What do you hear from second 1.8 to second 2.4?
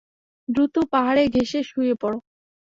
পড়!